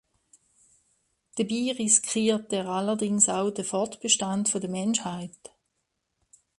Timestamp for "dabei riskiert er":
1.35-2.65